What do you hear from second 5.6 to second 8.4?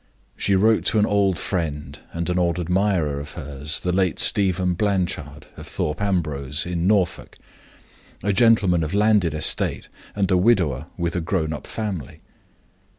Thorpe Ambrose, in Norfolk a